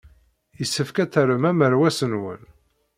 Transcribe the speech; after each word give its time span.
Yessefk 0.59 0.97
ad 1.03 1.11
terrem 1.11 1.43
amerwas-nwen. 1.49 2.41